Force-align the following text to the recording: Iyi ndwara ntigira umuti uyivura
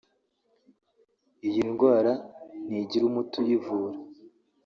Iyi 1.47 1.61
ndwara 1.71 2.13
ntigira 2.65 3.03
umuti 3.09 3.35
uyivura 3.41 3.97